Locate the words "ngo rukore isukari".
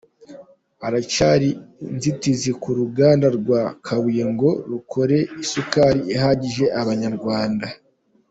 4.31-6.01